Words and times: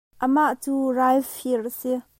Amah 0.23 0.53
cu 0.63 0.73
ralfir 0.97 1.59
a 1.69 1.71
si. 1.79 1.93